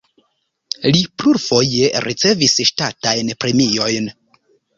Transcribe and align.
Li 0.95 1.01
plurfoje 1.21 1.91
ricevis 2.07 2.57
ŝtatajn 2.71 3.31
premiojn. 3.45 4.11